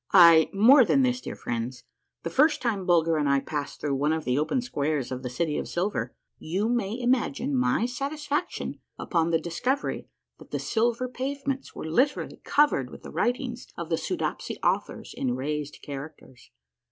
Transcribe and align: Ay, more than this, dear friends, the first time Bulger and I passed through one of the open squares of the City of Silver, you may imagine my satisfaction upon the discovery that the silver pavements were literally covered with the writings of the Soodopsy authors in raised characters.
Ay, 0.13 0.49
more 0.51 0.83
than 0.83 1.03
this, 1.03 1.21
dear 1.21 1.35
friends, 1.35 1.83
the 2.23 2.29
first 2.31 2.59
time 2.59 2.87
Bulger 2.87 3.17
and 3.17 3.29
I 3.29 3.39
passed 3.39 3.79
through 3.79 3.93
one 3.93 4.11
of 4.11 4.25
the 4.25 4.35
open 4.35 4.59
squares 4.61 5.11
of 5.11 5.21
the 5.21 5.29
City 5.29 5.59
of 5.59 5.67
Silver, 5.67 6.15
you 6.39 6.67
may 6.69 6.99
imagine 6.99 7.55
my 7.55 7.85
satisfaction 7.85 8.79
upon 8.97 9.29
the 9.29 9.37
discovery 9.39 10.07
that 10.39 10.49
the 10.49 10.57
silver 10.57 11.07
pavements 11.07 11.75
were 11.75 11.85
literally 11.85 12.41
covered 12.43 12.89
with 12.89 13.03
the 13.03 13.11
writings 13.11 13.67
of 13.77 13.89
the 13.89 13.95
Soodopsy 13.95 14.57
authors 14.63 15.13
in 15.15 15.35
raised 15.35 15.83
characters. 15.83 16.49